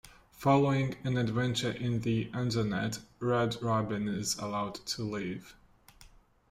Following 0.31 0.95
an 1.03 1.15
adventure 1.15 1.69
in 1.69 1.99
the 2.01 2.25
Undernet, 2.31 3.01
Red 3.19 3.61
Robin 3.61 4.07
is 4.07 4.35
allowed 4.39 4.83
to 4.87 5.03
leave. 5.03 5.55